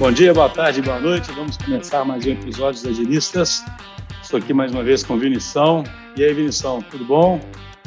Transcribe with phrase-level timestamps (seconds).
[0.00, 1.30] Bom dia, boa tarde, boa noite.
[1.32, 3.62] Vamos começar mais um episódio das Agilistas.
[4.22, 5.84] Estou aqui mais uma vez com Vinição.
[6.16, 7.38] E aí, Vinição, tudo bom?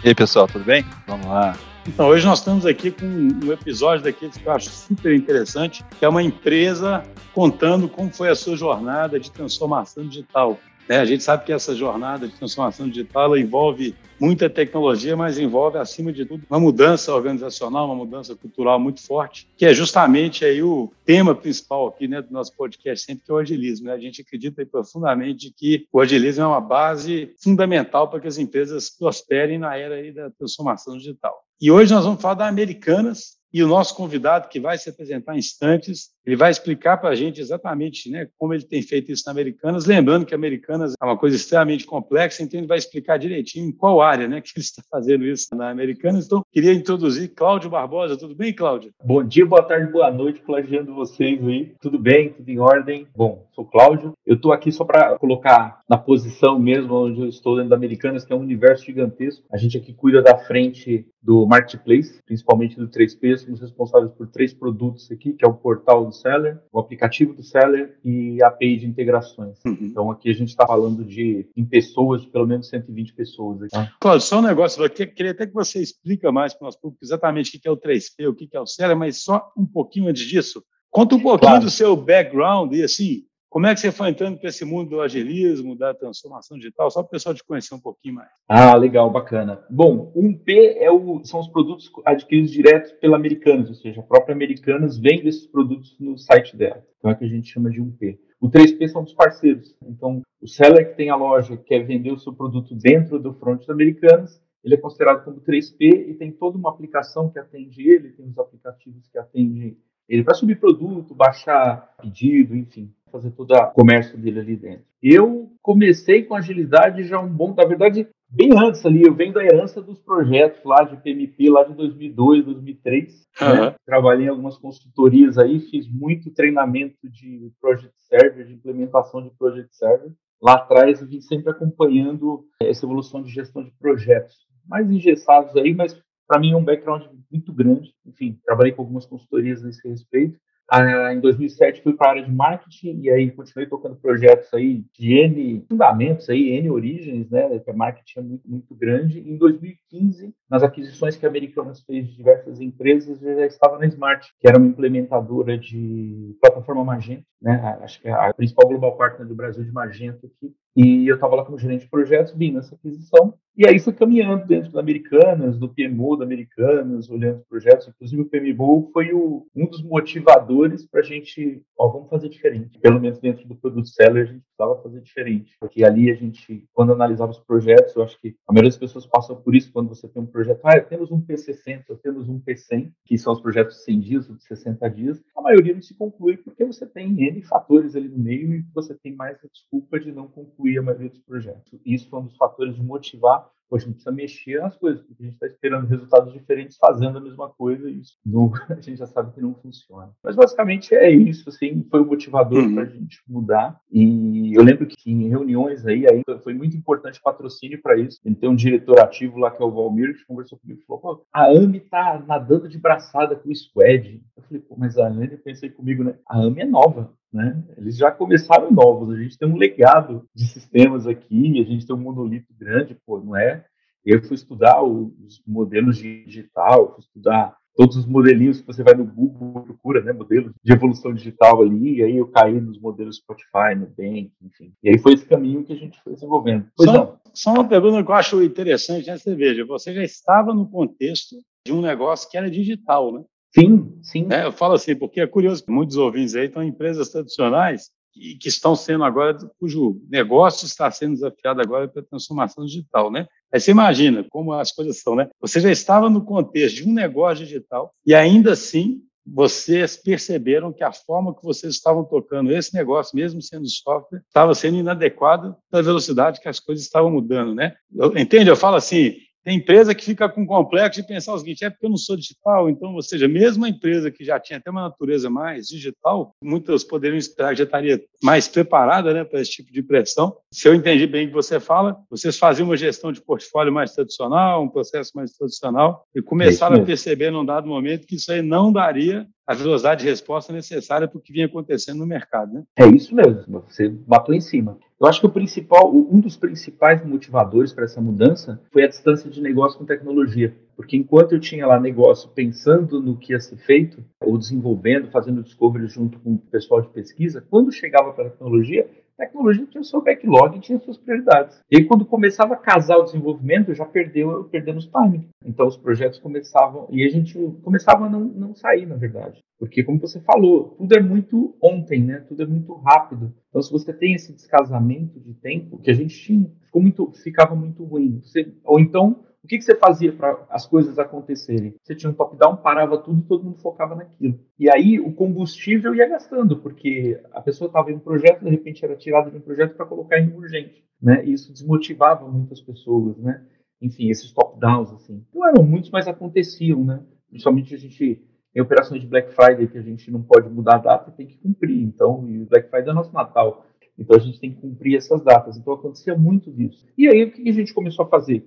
[0.03, 0.85] E aí, pessoal, tudo bem?
[1.07, 1.57] Vamos lá.
[1.87, 6.05] Então, hoje nós estamos aqui com um episódio daqueles que eu acho super interessante, que
[6.05, 7.03] é uma empresa
[7.33, 10.59] contando como foi a sua jornada de transformação digital.
[10.87, 15.77] É, a gente sabe que essa jornada de transformação digital envolve muita tecnologia, mas envolve,
[15.77, 20.61] acima de tudo, uma mudança organizacional, uma mudança cultural muito forte, que é justamente aí
[20.61, 23.87] o tema principal aqui né, do nosso podcast sempre, que é o agilismo.
[23.87, 23.93] Né?
[23.93, 28.89] A gente acredita profundamente que o agilismo é uma base fundamental para que as empresas
[28.89, 31.43] prosperem na era aí da transformação digital.
[31.59, 35.35] E hoje nós vamos falar da Americanas, e o nosso convidado, que vai se apresentar
[35.35, 39.23] em instantes, ele vai explicar para a gente exatamente né, como ele tem feito isso
[39.25, 39.85] na Americanas.
[39.85, 44.01] Lembrando que Americanas é uma coisa extremamente complexa, então ele vai explicar direitinho em qual
[44.01, 46.25] área né, que ele está fazendo isso na Americanas.
[46.25, 48.17] Então, queria introduzir Cláudio Barbosa.
[48.17, 48.91] Tudo bem, Cláudio?
[49.03, 51.73] Bom dia, boa tarde, boa noite, plagiando vocês aí.
[51.81, 52.29] Tudo bem?
[52.29, 53.07] Tudo em ordem?
[53.15, 54.13] Bom, sou Cláudio.
[54.25, 58.23] Eu estou aqui só para colocar na posição mesmo onde eu estou dentro da Americanas,
[58.23, 59.45] que é um universo gigantesco.
[59.51, 63.37] A gente aqui cuida da frente do marketplace, principalmente do 3P.
[63.37, 67.43] Somos responsáveis por três produtos aqui, que é o portal do seller, o aplicativo do
[67.43, 69.57] seller e a API de integrações.
[69.65, 69.77] Uhum.
[69.81, 73.63] Então aqui a gente está falando de em pessoas, pelo menos 120 pessoas.
[73.63, 73.71] Aqui.
[73.71, 73.91] Tá?
[73.99, 77.03] Cláudio, só um negócio, eu queria até que você explica mais para o nosso público
[77.03, 80.07] exatamente o que é o 3P, o que é o seller, mas só um pouquinho
[80.07, 81.65] antes disso, conta um pouquinho claro.
[81.65, 85.01] do seu background e assim, como é que você foi entrando para esse mundo do
[85.01, 86.89] agilismo, da transformação digital?
[86.89, 88.29] Só para o pessoal te conhecer um pouquinho mais.
[88.49, 89.63] Ah, legal, bacana.
[89.69, 94.03] Bom, um P é o, são os produtos adquiridos diretos pela Americanas, ou seja, a
[94.03, 96.83] própria Americanas vende esses produtos no site dela.
[96.97, 98.19] Então é que a gente chama de um P.
[98.41, 99.75] O 3P são dos parceiros.
[99.83, 103.63] Então, o seller que tem a loja, quer vender o seu produto dentro do front
[103.67, 108.13] da Americanas, ele é considerado como 3P e tem toda uma aplicação que atende ele,
[108.13, 109.77] tem os aplicativos que atendem
[110.09, 114.85] ele para subir produto, baixar pedido, enfim fazer todo o comércio dele ali dentro.
[115.01, 119.43] Eu comecei com agilidade já um bom, na verdade, bem antes ali, eu venho da
[119.43, 123.27] herança dos projetos lá de PMP, lá de 2002, 2003.
[123.39, 123.47] Uhum.
[123.47, 123.75] Né?
[123.85, 129.75] Trabalhei em algumas consultorias aí, fiz muito treinamento de Project Server, de implementação de Project
[129.75, 130.11] Server.
[130.41, 134.35] Lá atrás eu vim sempre acompanhando essa evolução de gestão de projetos,
[134.67, 137.93] mais engessados aí, mas para mim é um background muito grande.
[138.05, 140.37] Enfim, trabalhei com algumas consultorias nesse respeito.
[140.69, 144.83] Ah, em 2007 fui para a área de marketing e aí continuei tocando projetos aí
[144.97, 147.47] de N fundamentos aí, N origens, né?
[147.49, 149.19] Porque a marketing é muito, muito grande.
[149.19, 153.85] Em 2015, nas aquisições que a Americanas fez de diversas empresas, eu já estava na
[153.87, 157.77] Smart, que era uma implementadora de plataforma Magento, né?
[157.81, 160.53] Acho que é a principal global partner do Brasil de Magento aqui.
[160.75, 164.47] E eu estava lá como gerente de projetos, vim nessa aquisição e aí fui caminhando
[164.47, 167.87] dentro da Americanas, do PMO da Americanas, olhando os projetos.
[167.87, 172.79] Inclusive o PMO foi o, um dos motivadores para a gente, ó, vamos fazer diferente.
[172.79, 175.55] Pelo menos dentro do produto seller a gente precisava fazer diferente.
[175.59, 179.05] Porque ali a gente, quando analisava os projetos, eu acho que a maioria das pessoas
[179.05, 180.61] passam por isso quando você tem um projeto.
[180.63, 184.35] Ah, temos um P60, temos um P100, que são os projetos de 100 dias ou
[184.35, 185.23] de 60 dias.
[185.37, 188.95] A maioria não se conclui porque você tem N fatores ali no meio e você
[188.95, 191.79] tem mais a desculpa de não concluir a maioria dos projetos.
[191.85, 195.23] Isso foi um dos fatores de motivar poxa, a gente precisa mexer nas coisas, porque
[195.23, 198.97] a gente está esperando resultados diferentes fazendo a mesma coisa e isso não, a gente
[198.97, 200.11] já sabe que não funciona.
[200.23, 202.75] Mas basicamente é isso, assim, foi o motivador uhum.
[202.75, 203.79] para a gente mudar.
[203.91, 208.19] E eu lembro que em reuniões aí, aí foi muito importante patrocínio para isso.
[208.25, 211.25] Ele tem um diretor ativo lá que é o Valmir, que conversou comigo e falou:
[211.33, 214.21] a AMI tá nadando de braçada com o Squad.
[214.35, 216.15] Eu falei, pô, mas a AMI, eu pensei comigo, né?
[216.27, 217.13] A AMI é nova.
[217.31, 217.63] Né?
[217.77, 221.95] Eles já começaram novos, a gente tem um legado de sistemas aqui, a gente tem
[221.95, 223.65] um monolito grande, pô, não é?
[224.05, 228.93] Eu fui estudar os modelos de digital, fui estudar todos os modelinhos que você vai
[228.93, 233.17] no Google, procura, né, modelos de evolução digital ali, e aí eu caí nos modelos
[233.17, 234.73] Spotify, Nubank, enfim.
[234.83, 236.67] E aí foi esse caminho que a gente foi desenvolvendo.
[236.75, 237.19] Pois só, não.
[237.33, 241.35] Só uma pergunta que eu acho interessante, né, você veja, você já estava no contexto
[241.65, 243.23] de um negócio que era digital, né?
[243.55, 244.27] Sim, sim.
[244.31, 248.35] É, eu falo assim, porque é curioso, muitos ouvintes aí estão em empresas tradicionais que,
[248.35, 253.27] que estão sendo agora, cujo negócio está sendo desafiado agora pela transformação digital, né?
[253.51, 255.29] Aí você imagina como as coisas são, né?
[255.41, 260.83] Você já estava no contexto de um negócio digital e ainda assim vocês perceberam que
[260.83, 265.81] a forma que vocês estavam tocando esse negócio, mesmo sendo software, estava sendo inadequada pela
[265.81, 267.73] velocidade que as coisas estavam mudando, né?
[268.17, 268.49] Entende?
[268.49, 271.85] Eu falo assim, Tem empresa que fica com complexo de pensar o seguinte: é porque
[271.85, 274.83] eu não sou digital, então, ou seja, mesmo a empresa que já tinha até uma
[274.83, 279.71] natureza mais digital, muitas poderiam esperar que já estaria mais preparada né, para esse tipo
[279.71, 280.35] de pressão.
[280.51, 283.93] Se eu entendi bem o que você fala, vocês faziam uma gestão de portfólio mais
[283.93, 288.31] tradicional, um processo mais tradicional, e começaram é a perceber num dado momento que isso
[288.31, 292.53] aí não daria a velocidade de resposta necessária para o que vinha acontecendo no mercado.
[292.53, 292.63] Né?
[292.77, 294.77] É isso mesmo, você bateu em cima.
[295.03, 299.29] Eu acho que o principal, um dos principais motivadores para essa mudança foi a distância
[299.29, 300.55] de negócio com tecnologia.
[300.77, 305.43] Porque enquanto eu tinha lá negócio pensando no que ia ser feito, ou desenvolvendo, fazendo
[305.43, 309.85] discovery junto com o pessoal de pesquisa, quando chegava para a tecnologia, tecnologia tinha o
[309.85, 311.61] seu backlog e tinha suas prioridades.
[311.69, 315.27] E aí, quando começava a casar o desenvolvimento, já perdeu, perdemos timing.
[315.45, 319.39] Então, os projetos começavam, e a gente começava a não, não sair, na verdade.
[319.59, 322.23] Porque, como você falou, tudo é muito ontem, né?
[322.27, 323.33] Tudo é muito rápido.
[323.49, 327.55] Então, se você tem esse descasamento de tempo, que a gente tinha, ficou muito, ficava
[327.55, 328.19] muito ruim.
[328.21, 331.75] Você, ou então, o que, que você fazia para as coisas acontecerem?
[331.83, 334.39] Você tinha um top-down, parava tudo e todo mundo focava naquilo.
[334.57, 338.85] E aí o combustível ia gastando, porque a pessoa estava em um projeto, de repente
[338.85, 340.81] era tirada de um projeto para colocar em urgente.
[341.01, 341.25] Né?
[341.25, 343.17] E isso desmotivava muitas pessoas.
[343.17, 343.43] Né?
[343.81, 344.93] Enfim, esses top-downs.
[344.93, 345.25] Assim.
[345.33, 346.81] Não eram muitos, mas aconteciam.
[346.85, 347.03] Né?
[347.29, 348.23] Principalmente a gente
[348.55, 351.37] em operações de Black Friday, que a gente não pode mudar a data, tem que
[351.37, 351.81] cumprir.
[351.81, 353.65] Então, Black Friday é nosso Natal.
[353.97, 355.57] Então a gente tem que cumprir essas datas.
[355.57, 356.87] Então acontecia muito disso.
[356.97, 358.45] E aí o que a gente começou a fazer?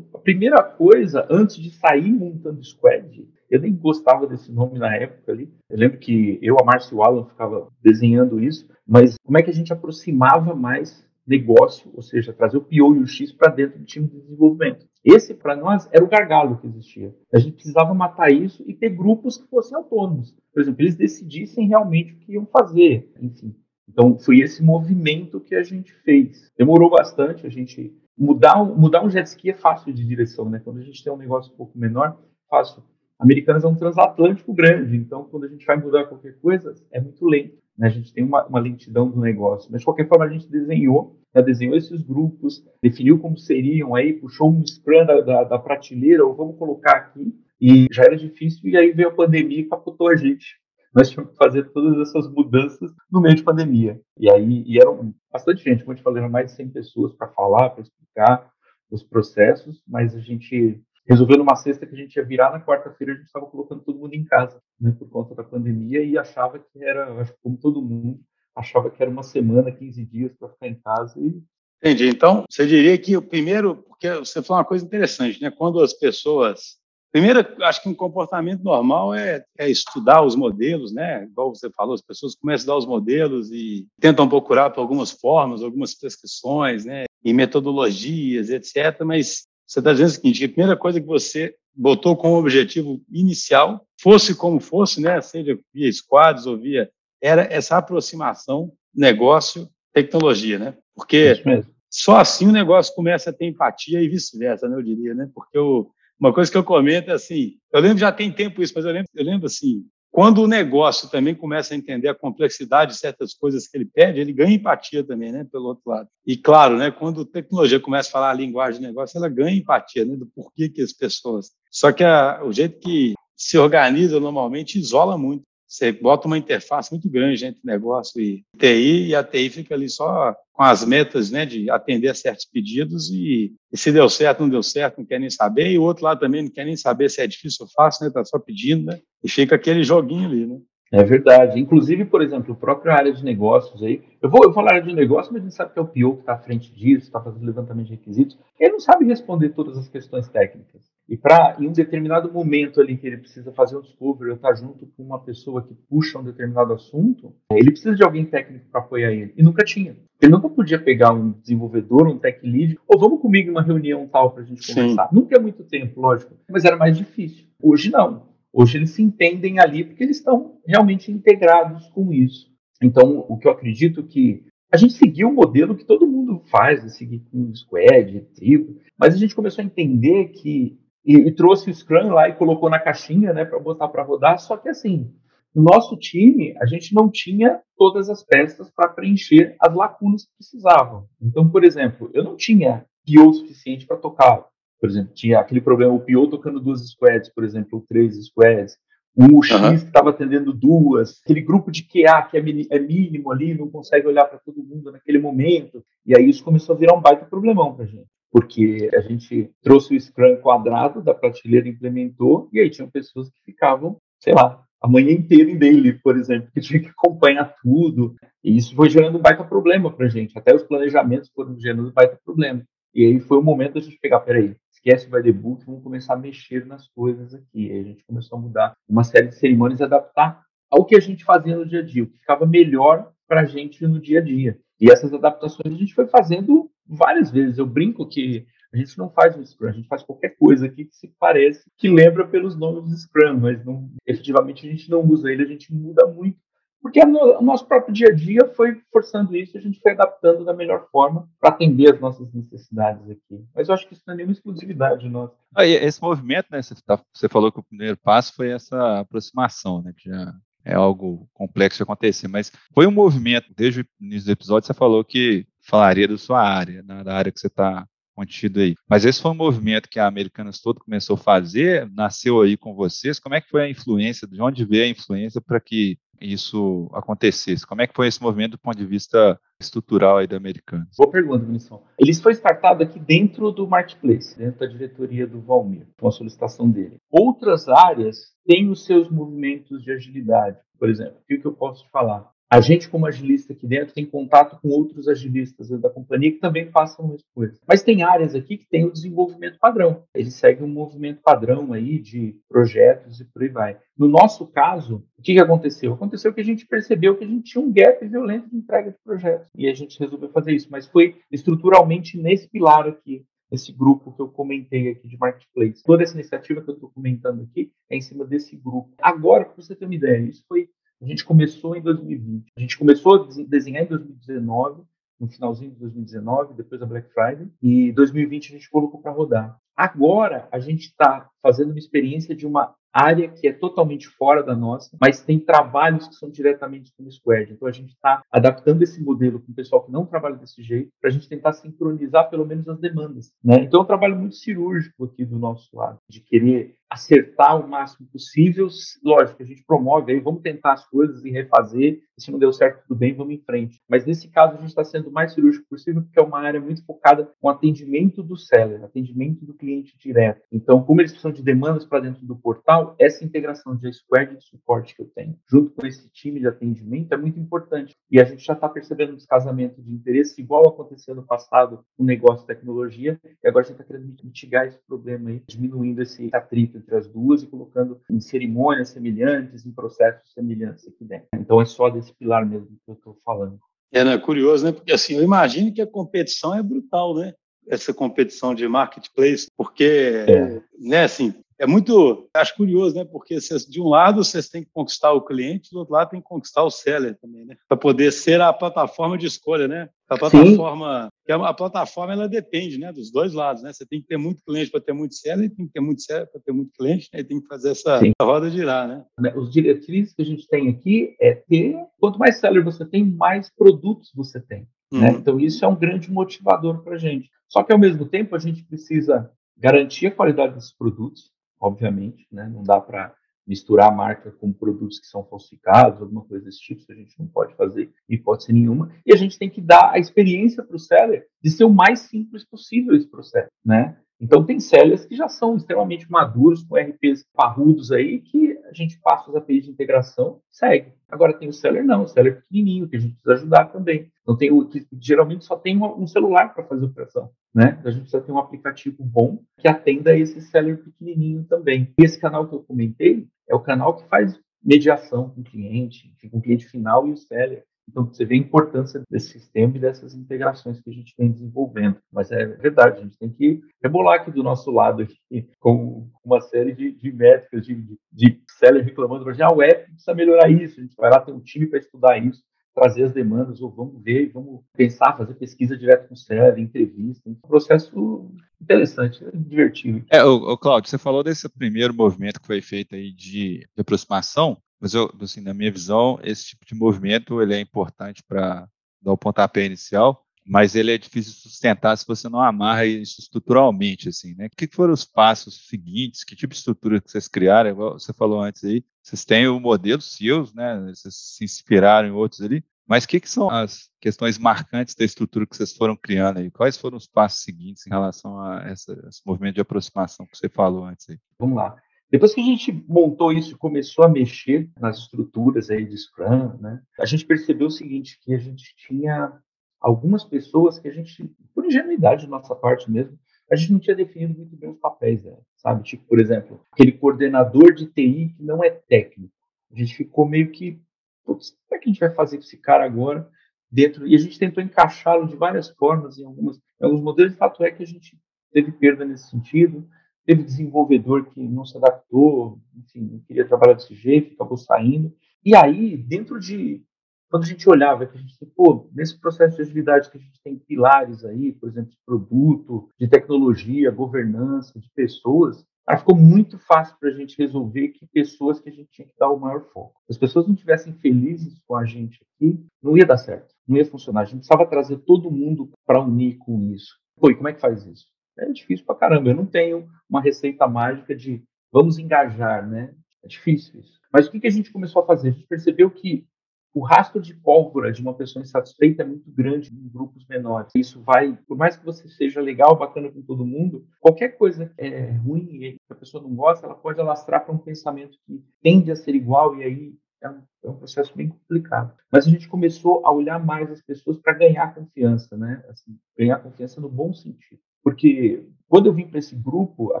[0.14, 5.32] A primeira coisa, antes de sair montando squad, eu nem gostava desse nome na época
[5.32, 5.52] ali.
[5.68, 9.42] Eu lembro que eu, a Márcio e o Alan ficava desenhando isso, mas como é
[9.42, 13.52] que a gente aproximava mais negócio, ou seja, trazer o PO e o X para
[13.52, 14.84] dentro do time de desenvolvimento.
[15.04, 17.14] Esse, para nós, era o gargalo que existia.
[17.32, 20.34] A gente precisava matar isso e ter grupos que fossem autônomos.
[20.52, 23.12] Por exemplo, eles decidissem realmente o que iam fazer.
[23.20, 23.54] Enfim,
[23.92, 26.50] então, foi esse movimento que a gente fez.
[26.56, 30.60] Demorou bastante, a gente mudar, mudar um jet ski é fácil de direção, né?
[30.62, 32.16] Quando a gente tem um negócio um pouco menor,
[32.48, 32.84] fácil.
[33.18, 37.26] Americanas é um transatlântico grande, então quando a gente vai mudar qualquer coisa, é muito
[37.26, 37.58] lento.
[37.76, 37.88] Né?
[37.88, 39.68] A gente tem uma, uma, lentidão do negócio.
[39.72, 41.42] Mas de qualquer forma, a gente desenhou, né?
[41.42, 46.34] desenhou esses grupos, definiu como seriam aí, puxou um Scrum da, da, da prateleira, ou
[46.34, 50.16] vamos colocar aqui, e já era difícil, e aí veio a pandemia e capotou a
[50.16, 50.60] gente
[50.94, 54.00] nós tínhamos que fazer todas essas mudanças no meio de pandemia.
[54.18, 57.12] E aí e eram bastante gente, como eu te falei, eram mais de 100 pessoas
[57.12, 58.50] para falar, para explicar
[58.90, 63.12] os processos, mas a gente resolveu numa sexta que a gente ia virar na quarta-feira,
[63.12, 66.58] a gente estava colocando todo mundo em casa, né, por conta da pandemia, e achava
[66.58, 68.20] que era, como todo mundo,
[68.54, 71.42] achava que era uma semana, 15 dias para ficar em casa e
[71.82, 72.08] Entendi.
[72.08, 75.50] Então, você diria que o primeiro, porque você falou uma coisa interessante, né?
[75.50, 76.76] Quando as pessoas
[77.12, 81.24] Primeiro, acho que um comportamento normal é, é, estudar os modelos, né?
[81.24, 85.10] Igual você falou, as pessoas começam a estudar os modelos e tentam procurar por algumas
[85.10, 87.04] formas, algumas prescrições, né?
[87.24, 89.00] E metodologias, etc.
[89.04, 93.84] Mas você está dizendo o seguinte: a primeira coisa que você botou como objetivo inicial,
[94.00, 95.20] fosse como fosse, né?
[95.20, 96.90] Seja via squads ou via.
[97.20, 100.74] Era essa aproximação negócio-tecnologia, né?
[100.94, 101.42] Porque
[101.90, 104.76] só assim o negócio começa a ter empatia e vice-versa, né?
[104.76, 105.28] Eu diria, né?
[105.34, 105.90] Porque o
[106.20, 108.92] uma coisa que eu comento é assim, eu lembro, já tem tempo isso, mas eu
[108.92, 113.32] lembro, eu lembro assim, quando o negócio também começa a entender a complexidade de certas
[113.32, 116.08] coisas que ele pede, ele ganha empatia também, né, pelo outro lado.
[116.26, 119.56] E claro, né, quando a tecnologia começa a falar a linguagem do negócio, ela ganha
[119.56, 121.52] empatia, né, do porquê que as pessoas.
[121.70, 125.44] Só que a, o jeito que se organiza normalmente isola muito.
[125.70, 129.88] Você bota uma interface muito grande entre negócio e TI, e a TI fica ali
[129.88, 134.40] só com as metas né, de atender a certos pedidos, e, e, se deu certo,
[134.40, 136.76] não deu certo, não quer nem saber, e o outro lado também não quer nem
[136.76, 140.28] saber se é difícil ou fácil, está né, só pedindo, né, e fica aquele joguinho
[140.28, 140.44] ali.
[140.44, 140.58] Né?
[140.92, 141.60] É verdade.
[141.60, 144.02] Inclusive, por exemplo, a própria área de negócios aí.
[144.20, 146.16] Eu vou, eu vou falar de negócio, mas a gente sabe que é o PO
[146.16, 148.36] que está à frente disso, está fazendo levantamento de requisitos.
[148.58, 150.89] Ele não sabe responder todas as questões técnicas.
[151.10, 154.50] E para, em um determinado momento ali que ele precisa fazer um discovery, ou estar
[154.50, 158.66] tá junto com uma pessoa que puxa um determinado assunto, ele precisa de alguém técnico
[158.70, 159.34] para apoiar ele.
[159.36, 159.96] E nunca tinha.
[160.22, 164.06] Ele nunca podia pegar um desenvolvedor, um tech lead, ou vamos comigo em uma reunião
[164.06, 165.08] tal para a gente conversar.
[165.08, 165.14] Sim.
[165.16, 167.44] Nunca é muito tempo, lógico, mas era mais difícil.
[167.60, 168.28] Hoje não.
[168.52, 172.48] Hoje eles se entendem ali porque eles estão realmente integrados com isso.
[172.80, 176.82] Então, o que eu acredito que a gente seguiu o modelo que todo mundo faz,
[176.84, 181.70] de seguir com squad, tribo, mas a gente começou a entender que e, e, trouxe
[181.70, 184.38] o Scrum lá e colocou na caixinha, né, para botar para rodar.
[184.38, 185.12] Só que assim,
[185.54, 190.34] no nosso time, a gente não tinha todas as peças para preencher as lacunas que
[190.36, 191.06] precisavam.
[191.20, 195.92] Então, por exemplo, eu não tinha PO suficiente para tocar por exemplo, tinha aquele problema,
[195.92, 198.78] o PO tocando duas squads, por exemplo, ou três squads,
[199.14, 199.70] um X uhum.
[199.70, 204.06] que estava atendendo duas, aquele grupo de QA que é, é mínimo ali, não consegue
[204.06, 207.74] olhar para todo mundo naquele momento, e aí isso começou a virar um baita problemão
[207.74, 208.08] para a gente.
[208.30, 213.40] Porque a gente trouxe o Scrum quadrado da prateleira, implementou, e aí tinham pessoas que
[213.44, 218.14] ficavam, sei lá, a manhã inteira em daily, por exemplo, que tinha que acompanhar tudo,
[218.42, 221.88] e isso foi gerando um baita problema para a gente, até os planejamentos foram gerando
[221.88, 222.62] um baita problema.
[222.94, 226.14] E aí foi o momento da gente pegar, peraí, esquece o by book, vamos começar
[226.14, 227.70] a mexer nas coisas aqui.
[227.70, 231.00] Aí a gente começou a mudar uma série de cerimônias e adaptar ao que a
[231.00, 234.20] gente fazia no dia a dia, o que ficava melhor para a gente no dia
[234.20, 234.58] a dia.
[234.80, 237.58] E essas adaptações a gente foi fazendo várias vezes.
[237.58, 240.84] Eu brinco que a gente não faz o Scrum, a gente faz qualquer coisa aqui
[240.84, 245.00] que se parece, que lembra pelos nomes do Scrum, mas não, efetivamente a gente não
[245.00, 246.38] usa ele, a gente muda muito
[246.82, 250.54] porque o nosso próprio dia a dia foi forçando isso, a gente foi adaptando da
[250.54, 253.44] melhor forma para atender as nossas necessidades aqui.
[253.54, 255.34] Mas eu acho que isso não é nenhuma exclusividade nossa.
[255.54, 256.62] Ah, esse movimento, né?
[256.62, 259.92] Você, tá, você, falou que o primeiro passo foi essa aproximação, né?
[259.94, 260.32] Que já
[260.64, 264.74] é algo complexo de acontecer, mas foi um movimento, desde o início do episódio, você
[264.74, 268.74] falou que falaria da sua área, né, da área que você está contido aí.
[268.88, 272.74] Mas esse foi um movimento que a Americanas todo começou a fazer, nasceu aí com
[272.74, 273.18] vocês.
[273.18, 277.66] Como é que foi a influência, de onde veio a influência para que isso acontecesse?
[277.66, 280.88] Como é que foi esse movimento do ponto de vista estrutural aí da Americanas?
[280.98, 281.80] Boa pergunta, Vinícius.
[281.98, 286.70] Ele foi startado aqui dentro do Marketplace, dentro da diretoria do Valmir, com a solicitação
[286.70, 286.98] dele.
[287.10, 290.58] Outras áreas têm os seus movimentos de agilidade.
[290.78, 292.30] Por exemplo, o que eu posso te falar?
[292.52, 296.68] A gente, como agilista aqui dentro, tem contato com outros agilistas da companhia que também
[296.68, 297.60] façam a mesma coisa.
[297.64, 300.02] Mas tem áreas aqui que tem o desenvolvimento padrão.
[300.12, 303.78] Ele segue um movimento padrão aí de projetos e por aí vai.
[303.96, 305.92] No nosso caso, o que, aconteceu?
[305.92, 308.98] Aconteceu que a gente percebeu que a gente tinha um gap violento de entrega de
[309.04, 309.48] projetos.
[309.56, 310.66] E a gente resolveu fazer isso.
[310.72, 315.84] Mas foi estruturalmente nesse pilar aqui esse grupo que eu comentei aqui de marketplace.
[315.84, 318.90] Toda essa iniciativa que eu estou comentando aqui é em cima desse grupo.
[319.00, 320.68] Agora, para você ter uma ideia, isso foi
[321.00, 322.52] a gente começou em 2020.
[322.56, 324.82] A gente começou a desenhar em 2019,
[325.18, 329.58] no finalzinho de 2019, depois da Black Friday, e 2020 a gente colocou para rodar.
[329.76, 334.54] Agora a gente está fazendo uma experiência de uma área que é totalmente fora da
[334.54, 337.52] nossa, mas tem trabalhos que são diretamente com o Squared.
[337.52, 340.90] Então a gente está adaptando esse modelo com o pessoal que não trabalha desse jeito,
[341.00, 343.32] para a gente tentar sincronizar pelo menos as demandas.
[343.42, 343.62] Né?
[343.62, 348.08] Então é um trabalho muito cirúrgico aqui do nosso lado, de querer acertar o máximo
[348.08, 348.66] possível.
[349.04, 352.00] Lógico, a gente promove aí, vamos tentar as coisas e refazer.
[352.18, 353.80] E se não deu certo, tudo bem, vamos em frente.
[353.88, 356.60] Mas nesse caso, a gente está sendo o mais cirúrgico possível, porque é uma área
[356.60, 360.42] muito focada com atendimento do seller, atendimento do cliente direto.
[360.50, 364.44] Então, como eles precisam de demandas para dentro do portal, essa integração de squad de
[364.44, 367.94] suporte que eu tenho, junto com esse time de atendimento, é muito importante.
[368.10, 372.02] E a gente já está percebendo um descasamento de interesse, igual aconteceu no passado com
[372.02, 376.02] o negócio de tecnologia, e agora a gente está querendo mitigar esse problema aí, diminuindo
[376.02, 381.28] esse atrito entre as duas e colocando em cerimônias semelhantes, em processos semelhantes aqui dentro.
[381.34, 383.58] Então é só desse pilar mesmo que eu estou falando.
[383.92, 384.18] É, né?
[384.18, 384.72] curioso, né?
[384.72, 387.34] Porque assim, eu imagino que a competição é brutal, né?
[387.68, 390.62] Essa competição de marketplace, porque, é.
[390.78, 393.04] né, assim, é muito, acho curioso, né?
[393.04, 393.36] Porque
[393.68, 396.64] de um lado vocês têm que conquistar o cliente, do outro lado tem que conquistar
[396.64, 397.54] o seller também, né?
[397.68, 399.90] Para poder ser a plataforma de escolha, né?
[400.08, 402.90] A plataforma, que a, plataforma ela depende, né?
[402.90, 403.74] Dos dois lados, né?
[403.74, 406.00] Você tem que ter muito cliente para ter muito seller, e tem que ter muito
[406.00, 407.20] seller para ter muito cliente, né?
[407.20, 408.12] E tem que fazer essa Sim.
[408.22, 409.04] roda girar, né?
[409.20, 409.34] né?
[409.36, 413.54] Os diretrizes que a gente tem aqui é ter, quanto mais seller você tem, mais
[413.54, 414.60] produtos você tem.
[414.60, 414.66] Né?
[414.92, 415.00] Uhum.
[415.00, 415.10] Né?
[415.10, 417.28] Então isso é um grande motivador para a gente.
[417.50, 422.48] Só que ao mesmo tempo a gente precisa garantir a qualidade desses produtos, obviamente, né?
[422.48, 423.14] Não dá para
[423.46, 427.26] misturar a marca com produtos que são falsificados, alguma coisa desse tipo, a gente não
[427.26, 428.92] pode fazer hipótese nenhuma.
[429.04, 432.00] E a gente tem que dar a experiência para o seller de ser o mais
[432.00, 433.98] simples possível esse processo, né?
[434.20, 439.00] Então tem sellers que já são extremamente maduros, com RPs parrudos aí, que a gente
[439.00, 440.92] passa os APIs de integração, segue.
[441.08, 444.10] Agora tem o seller não, o seller pequenininho, que a gente precisa ajudar também.
[444.22, 447.80] Então tem o que geralmente só tem um celular para fazer operação, né?
[447.84, 451.92] A gente precisa ter um aplicativo bom que atenda esse seller pequenininho também.
[451.98, 456.12] E esse canal que eu comentei é o canal que faz mediação com o cliente,
[456.30, 457.64] com o cliente final e o seller.
[457.90, 461.96] Então, você vê a importância desse sistema e dessas integrações que a gente vem desenvolvendo.
[462.12, 466.40] Mas é verdade, a gente tem que rebolar aqui do nosso lado aqui, com uma
[466.40, 470.78] série de, de métricas, de, de, de sellers reclamando, ah, o app precisa melhorar isso,
[470.78, 472.42] a gente vai lá ter um time para estudar isso
[472.74, 477.28] trazer as demandas, ou vamos ver, vamos pensar, fazer pesquisa direto com o seller, entrevista,
[477.28, 480.04] um processo interessante, divertido.
[480.10, 484.94] É, o, o você falou desse primeiro movimento que foi feito aí de aproximação, mas
[484.94, 488.68] eu, assim, na minha visão, esse tipo de movimento ele é importante para
[489.02, 494.08] dar o pontapé inicial, mas ele é difícil sustentar se você não amarra isso estruturalmente,
[494.08, 494.46] assim, né?
[494.46, 496.24] O que foram os passos seguintes?
[496.24, 497.70] Que tipo de estrutura que vocês criaram?
[497.70, 500.80] Igual você falou antes aí, vocês têm o modelo seus, né?
[500.88, 505.04] Vocês se inspiraram em outros ali, Mas o que, que, são as questões marcantes da
[505.04, 506.50] estrutura que vocês foram criando aí?
[506.50, 510.48] Quais foram os passos seguintes em relação a essa, esse movimento de aproximação que você
[510.48, 511.18] falou antes aí?
[511.38, 511.76] Vamos lá.
[512.10, 516.82] Depois que a gente montou isso começou a mexer nas estruturas aí de Scrum, né,
[516.98, 519.32] a gente percebeu o seguinte, que a gente tinha
[519.80, 523.18] algumas pessoas que a gente, por ingenuidade da nossa parte mesmo,
[523.50, 525.82] a gente não tinha definido muito bem os papéis dela, sabe?
[525.82, 529.34] Tipo, por exemplo, aquele coordenador de TI que não é técnico.
[529.72, 530.80] A gente ficou meio que,
[531.24, 533.28] putz, como é que a gente vai fazer com esse cara agora
[533.70, 534.06] dentro?
[534.06, 537.34] E a gente tentou encaixá-lo de várias formas em, algumas, em alguns modelos.
[537.34, 538.16] O fato é que a gente
[538.52, 539.88] teve perda nesse sentido.
[540.30, 545.12] Teve desenvolvedor que não se adaptou, enfim, não queria trabalhar desse jeito, acabou saindo.
[545.44, 546.84] E aí, dentro de.
[547.28, 550.40] Quando a gente olhava, que a gente, pô, nesse processo de agilidade que a gente
[550.44, 556.56] tem pilares aí, por exemplo, de produto, de tecnologia, governança, de pessoas, Aí ficou muito
[556.56, 559.64] fácil para a gente resolver que pessoas que a gente tinha que dar o maior
[559.72, 560.00] foco.
[560.06, 563.76] Se as pessoas não estivessem felizes com a gente aqui, não ia dar certo, não
[563.76, 564.20] ia funcionar.
[564.20, 566.94] A gente precisava trazer todo mundo para unir com isso.
[567.16, 568.06] Pô, e como é que faz isso?
[568.40, 569.30] É difícil pra caramba.
[569.30, 571.42] Eu não tenho uma receita mágica de
[571.72, 572.94] vamos engajar, né?
[573.22, 574.00] É difícil isso.
[574.12, 575.28] Mas o que, que a gente começou a fazer?
[575.28, 576.26] A gente percebeu que
[576.72, 580.72] o rastro de pólvora de uma pessoa insatisfeita é muito grande em grupos menores.
[580.74, 584.80] Isso vai, por mais que você seja legal, bacana com todo mundo, qualquer coisa que
[584.80, 588.44] é ruim e que a pessoa não gosta, ela pode alastrar para um pensamento que
[588.62, 591.94] tende a ser igual e aí é um, é um, processo bem complicado.
[592.10, 595.64] Mas a gente começou a olhar mais as pessoas para ganhar confiança, né?
[595.68, 597.60] Assim, ganhar confiança no bom sentido.
[597.82, 600.00] Porque quando eu vim para esse grupo, a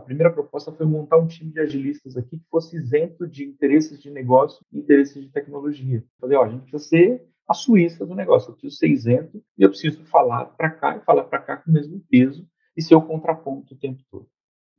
[0.00, 4.10] primeira proposta foi montar um time de agilistas aqui que fosse isento de interesses de
[4.10, 6.04] negócio e interesses de tecnologia.
[6.20, 9.64] Falei, ó, a gente precisa ser a Suíça do negócio, eu preciso ser isento e
[9.64, 12.46] eu preciso falar para cá e falar para cá com o mesmo peso
[12.76, 14.28] e ser o contraponto o tempo todo.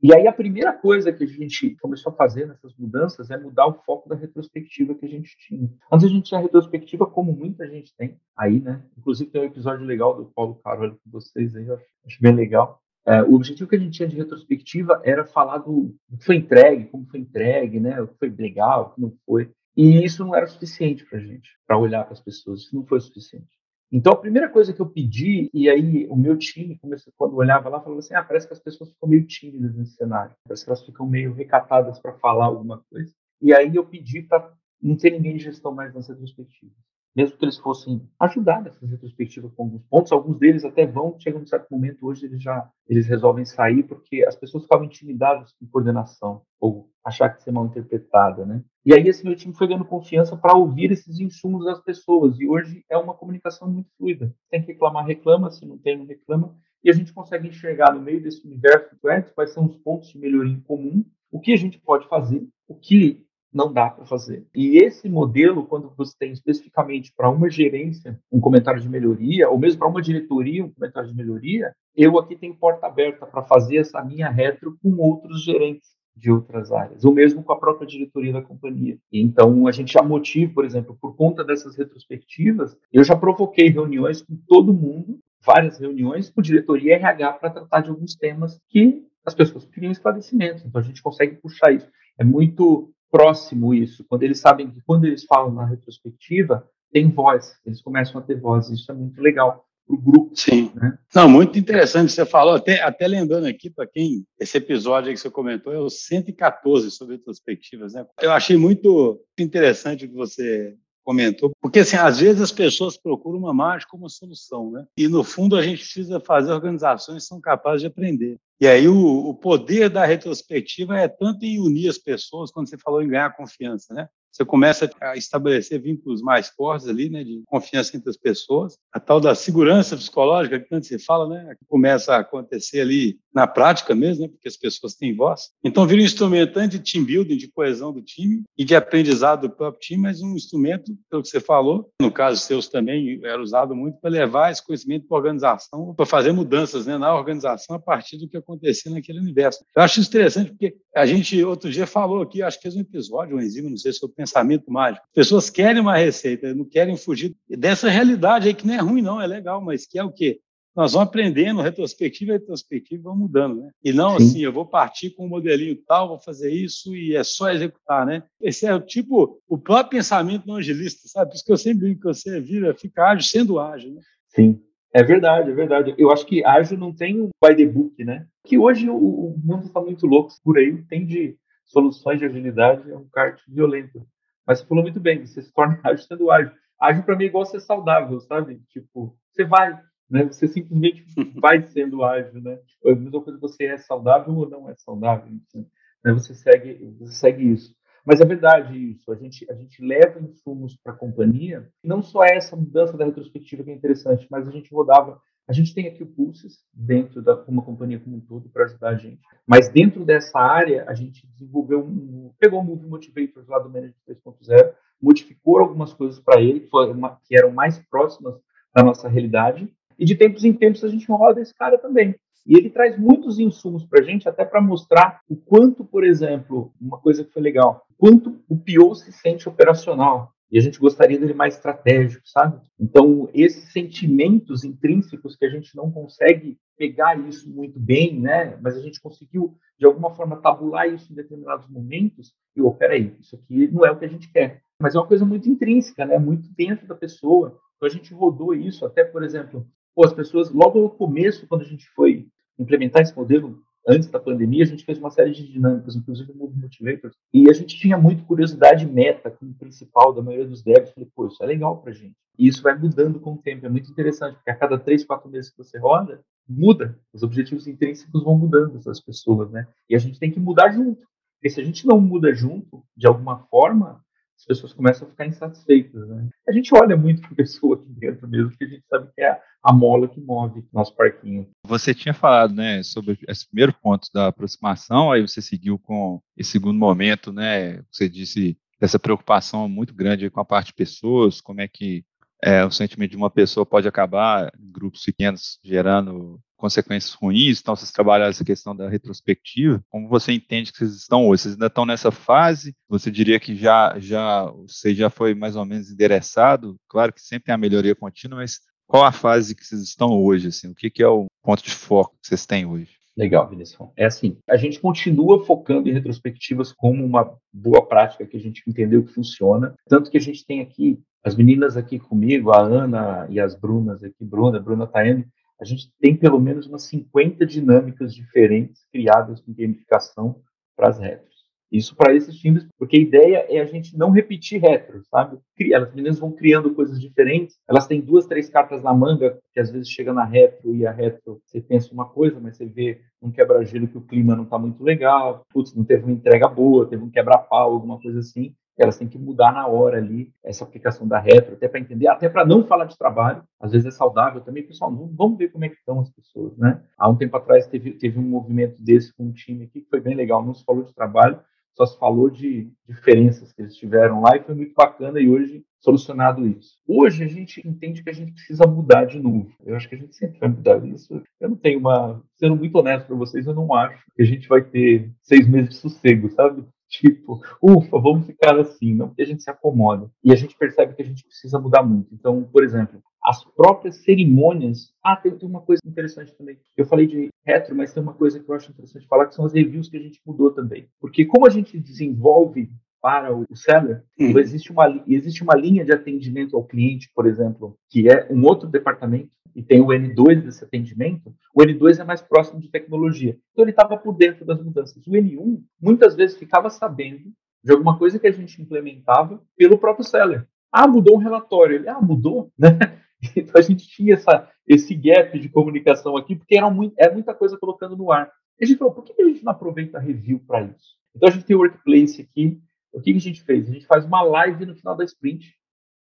[0.02, 3.68] E aí a primeira coisa que a gente começou a fazer nessas mudanças é mudar
[3.68, 5.70] o foco da retrospectiva que a gente tinha.
[5.92, 8.82] Antes a gente tinha retrospectiva como muita gente tem aí, né?
[8.98, 12.81] Inclusive tem um episódio legal do Paulo Carvalho com vocês aí, eu acho bem legal.
[13.04, 16.36] É, o objetivo que a gente tinha de retrospectiva era falar do, do que foi
[16.36, 18.00] entregue, como foi entregue, né?
[18.00, 19.50] O que foi legal, o que não foi.
[19.76, 22.60] E isso não era suficiente para a gente, para olhar para as pessoas.
[22.60, 23.48] Isso não foi suficiente.
[23.90, 27.68] Então, a primeira coisa que eu pedi, e aí o meu time, começou, quando olhava
[27.68, 30.70] lá, falava assim: ah, parece que as pessoas ficam meio tímidas nesse cenário, parece que
[30.70, 33.12] elas ficam meio recatadas para falar alguma coisa.
[33.40, 37.44] E aí eu pedi para não ter ninguém de gestão mais nas retrospectivas mesmo que
[37.44, 41.68] eles fossem ajudar nessas retrospectivas com alguns pontos, alguns deles até vão, chega um certo
[41.70, 46.90] momento, hoje eles já eles resolvem sair porque as pessoas ficavam intimidadas com coordenação ou
[47.04, 48.62] achar que ser mal interpretada, né?
[48.84, 52.48] E aí esse meu time foi ganhando confiança para ouvir esses insumos das pessoas e
[52.48, 54.34] hoje é uma comunicação muito fluida.
[54.50, 56.56] Tem que reclamar, reclama, se não tem, não reclama.
[56.82, 58.96] E a gente consegue enxergar no meio desse universo
[59.34, 62.74] quais são os pontos de melhoria em comum, o que a gente pode fazer, o
[62.74, 64.46] que não dá para fazer.
[64.54, 69.58] E esse modelo, quando você tem especificamente para uma gerência um comentário de melhoria, ou
[69.58, 73.76] mesmo para uma diretoria um comentário de melhoria, eu aqui tenho porta aberta para fazer
[73.76, 78.32] essa minha retro com outros gerentes de outras áreas, ou mesmo com a própria diretoria
[78.32, 78.98] da companhia.
[79.12, 84.22] Então, a gente já motiva, por exemplo, por conta dessas retrospectivas, eu já provoquei reuniões
[84.22, 89.34] com todo mundo, várias reuniões com diretoria RH para tratar de alguns temas que as
[89.34, 90.66] pessoas queriam esclarecimento.
[90.66, 91.88] Então, a gente consegue puxar isso.
[92.18, 97.54] É muito próximo isso, quando eles sabem que quando eles falam na retrospectiva, tem voz,
[97.66, 100.34] eles começam a ter voz, isso é muito legal para o grupo.
[100.34, 100.72] Sim.
[100.74, 100.98] Né?
[101.14, 105.30] Não, muito interessante, você falou, até, até lembrando aqui, para quem, esse episódio que você
[105.30, 108.06] comentou é o 114 sobre retrospectivas, né?
[108.20, 113.38] Eu achei muito interessante o que você comentou, porque assim, às vezes as pessoas procuram
[113.38, 114.86] uma mágica como solução, né?
[114.96, 118.38] E no fundo a gente precisa fazer organizações que são capazes de aprender.
[118.60, 122.78] E aí o, o poder da retrospectiva é tanto em unir as pessoas, quando você
[122.78, 124.08] falou em ganhar confiança, né?
[124.32, 128.78] Você começa a estabelecer vínculos mais fortes ali, né, de confiança entre as pessoas.
[128.92, 133.46] A tal da segurança psicológica, que tanto se fala, né, começa a acontecer ali na
[133.46, 135.50] prática mesmo, né, porque as pessoas têm voz.
[135.62, 139.48] Então, vira um instrumento tanto de team building, de coesão do time e de aprendizado
[139.48, 143.40] do próprio time, mas um instrumento, pelo que você falou, no caso seus também, era
[143.40, 147.76] usado muito para levar esse conhecimento para a organização, para fazer mudanças né, na organização
[147.76, 149.64] a partir do que acontecia naquele universo.
[149.76, 152.80] Eu acho isso interessante porque a gente, outro dia, falou aqui, acho que fez um
[152.80, 155.04] episódio, um enzima, não sei se eu pensamento mágico.
[155.14, 159.20] Pessoas querem uma receita, não querem fugir dessa realidade aí, que não é ruim, não,
[159.20, 160.40] é legal, mas que é o quê?
[160.74, 163.70] Nós vamos aprendendo, retrospectiva e retrospectiva, vamos mudando, né?
[163.84, 164.24] E não Sim.
[164.24, 168.06] assim, eu vou partir com um modelinho tal, vou fazer isso e é só executar,
[168.06, 168.22] né?
[168.40, 171.30] Esse é o tipo, o próprio pensamento não agilista, sabe?
[171.30, 174.00] Por isso que eu sempre digo que você vira, fica ágil sendo ágil, né?
[174.28, 174.62] Sim,
[174.94, 175.94] é verdade, é verdade.
[175.98, 178.26] Eu acho que ágil não tem um by the book, né?
[178.46, 182.90] Que hoje o, o mundo está muito louco por aí, tem de soluções de agilidade,
[182.90, 184.06] é um kart violento.
[184.46, 186.52] Mas você falou muito bem, você se torna ágil sendo ágil.
[186.80, 188.60] ágil para mim é igual ser saudável, sabe?
[188.68, 189.78] Tipo, você vai,
[190.10, 190.24] né?
[190.24, 191.04] Você simplesmente
[191.40, 192.58] vai sendo ágil, né?
[192.84, 195.66] É a mesma coisa, você é saudável ou não é saudável, enfim,
[196.04, 196.12] né?
[196.12, 197.74] Você segue, você segue isso.
[198.04, 202.24] Mas é verdade isso, a gente, a gente leva insumos para a companhia, não só
[202.24, 206.02] essa mudança da retrospectiva que é interessante, mas a gente rodava, a gente tem aqui
[206.02, 210.04] o Pulses dentro da uma companhia como um todo para ajudar a gente, mas dentro
[210.04, 215.58] dessa área a gente desenvolveu um, pegou o Move Motivators lá do Manager 3.0, modificou
[215.58, 218.34] algumas coisas para ele que, uma, que eram mais próximas
[218.74, 222.14] da nossa realidade, e de tempos em tempos a gente roda esse cara também.
[222.46, 226.72] E ele traz muitos insumos para a gente, até para mostrar o quanto, por exemplo,
[226.80, 230.32] uma coisa que foi legal, quanto o PO se sente operacional.
[230.52, 232.60] E a gente gostaria dele mais estratégico, sabe?
[232.78, 238.58] Então, esses sentimentos intrínsecos que a gente não consegue pegar isso muito bem, né?
[238.60, 242.34] Mas a gente conseguiu, de alguma forma, tabular isso em determinados momentos.
[242.54, 244.60] E, oh, peraí, isso aqui não é o que a gente quer.
[244.78, 246.18] Mas é uma coisa muito intrínseca, né?
[246.18, 247.58] Muito dentro da pessoa.
[247.76, 251.62] Então, a gente rodou isso até, por exemplo, pô, as pessoas, logo no começo, quando
[251.62, 252.26] a gente foi
[252.58, 256.36] implementar esse modelo, antes da pandemia, a gente fez uma série de dinâmicas, inclusive o
[256.36, 260.90] Move Motivators, e a gente tinha muito curiosidade meta como principal da maioria dos devs.
[260.92, 262.14] Falei, pô, isso é legal pra gente.
[262.38, 265.28] E isso vai mudando com o tempo, é muito interessante, porque a cada três, quatro
[265.28, 266.98] meses que você roda, muda.
[267.12, 269.66] Os objetivos intrínsecos vão mudando das pessoas, né?
[269.88, 271.06] E a gente tem que mudar junto.
[271.34, 274.00] Porque se a gente não muda junto, de alguma forma,
[274.42, 276.08] as pessoas começam a ficar insatisfeitas.
[276.08, 276.28] Né?
[276.48, 279.22] A gente olha muito para a pessoa aqui dentro mesmo, porque a gente sabe que
[279.22, 281.48] é a mola que move nosso parquinho.
[281.64, 286.50] Você tinha falado né, sobre esse primeiro ponto da aproximação, aí você seguiu com esse
[286.50, 287.82] segundo momento, né?
[287.90, 292.04] Você disse essa preocupação muito grande com a parte de pessoas, como é que
[292.42, 297.74] é, o sentimento de uma pessoa pode acabar em grupos pequenos gerando consequências ruins, então
[297.74, 301.42] vocês trabalharam essa questão da retrospectiva, como você entende que vocês estão hoje?
[301.42, 302.72] Vocês ainda estão nessa fase?
[302.88, 306.76] Você diria que já, já, você já foi mais ou menos endereçado?
[306.88, 310.48] Claro que sempre tem a melhoria contínua, mas qual a fase que vocês estão hoje?
[310.48, 310.68] Assim?
[310.68, 312.90] O que, que é o ponto de foco que vocês têm hoje?
[313.16, 313.88] Legal, Vinícius.
[313.96, 318.62] É assim, a gente continua focando em retrospectivas como uma boa prática que a gente
[318.66, 323.26] entendeu que funciona, tanto que a gente tem aqui as meninas aqui comigo, a Ana
[323.30, 325.26] e as Brunas aqui, Bruna, Bruna Taene,
[325.60, 330.40] a gente tem pelo menos umas 50 dinâmicas diferentes criadas com gamificação
[330.76, 331.30] para as retros.
[331.70, 335.38] Isso para esses times, porque a ideia é a gente não repetir retros, sabe?
[335.74, 339.70] As meninas vão criando coisas diferentes, elas têm duas, três cartas na manga, que às
[339.70, 343.30] vezes chega na retro e a retro você pensa uma coisa, mas você vê um
[343.30, 347.02] quebra-gelo que o clima não está muito legal, putz, não teve uma entrega boa, teve
[347.02, 351.18] um quebra-pau, alguma coisa assim elas têm que mudar na hora ali essa aplicação da
[351.18, 353.42] retro, até para entender, até para não falar de trabalho.
[353.60, 354.90] Às vezes é saudável também, pessoal.
[354.90, 356.82] Vamos ver como é que estão as pessoas, né?
[356.96, 360.00] Há um tempo atrás teve, teve um movimento desse com um time aqui que foi
[360.00, 360.44] bem legal.
[360.44, 361.40] Não se falou de trabalho,
[361.76, 365.20] só se falou de diferenças que eles tiveram lá e foi muito bacana.
[365.20, 366.78] E hoje solucionado isso.
[366.86, 369.52] Hoje a gente entende que a gente precisa mudar de novo.
[369.64, 371.20] Eu acho que a gente sempre vai mudar isso.
[371.40, 374.48] Eu não tenho uma, sendo muito honesto para vocês, eu não acho que a gente
[374.48, 376.64] vai ter seis meses de sossego, sabe?
[376.92, 380.10] Tipo, ufa, vamos ficar assim, não porque a gente se acomoda.
[380.22, 382.14] E a gente percebe que a gente precisa mudar muito.
[382.14, 384.92] Então, por exemplo, as próprias cerimônias.
[385.02, 386.58] Ah, tem, tem, uma coisa interessante também.
[386.76, 389.46] Eu falei de retro, mas tem uma coisa que eu acho interessante falar, que são
[389.46, 390.86] as reviews que a gente mudou também.
[391.00, 394.38] Porque como a gente desenvolve para o seller, hum.
[394.38, 398.68] existe, uma, existe uma linha de atendimento ao cliente, por exemplo, que é um outro
[398.68, 403.36] departamento, e tem o N2 desse atendimento, o N2 é mais próximo de tecnologia.
[403.52, 405.06] Então ele estava por dentro das mudanças.
[405.06, 410.04] O N1 muitas vezes ficava sabendo de alguma coisa que a gente implementava pelo próprio
[410.04, 410.46] seller.
[410.70, 411.76] Ah, mudou um relatório.
[411.76, 412.50] Ele, ah, mudou?
[412.58, 413.30] Né?
[413.36, 417.32] Então a gente tinha essa, esse gap de comunicação aqui, porque era, muito, era muita
[417.32, 418.32] coisa colocando no ar.
[418.58, 420.96] E a gente falou, por que a gente não aproveita a review para isso?
[421.14, 422.60] Então a gente tem o Workplace aqui.
[422.92, 423.68] O que a gente fez?
[423.68, 425.54] A gente faz uma live no final da sprint